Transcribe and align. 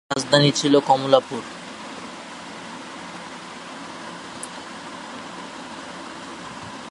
তার 0.01 0.15
রাজধানী 0.15 0.49
ছিল 0.55 0.73
কমলাপুর। 0.87 1.43